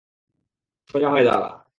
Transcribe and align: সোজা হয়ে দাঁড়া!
সোজা 0.89 1.09
হয়ে 1.09 1.23
দাঁড়া! 1.23 1.61